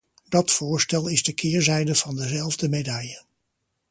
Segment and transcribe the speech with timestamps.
[0.29, 3.23] Dat voorstel is de keerzijde van dezelfde medaille.